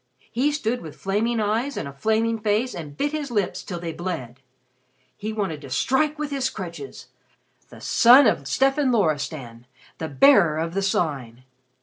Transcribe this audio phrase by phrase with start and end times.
[0.31, 3.93] He stood with flaming eyes and a flaming face, and bit his lips till they
[3.93, 4.39] bled.
[5.15, 7.09] He wanted to strike with his crutches.
[7.69, 9.67] The son of Stefan Loristan!
[9.99, 11.43] The Bearer of the Sign!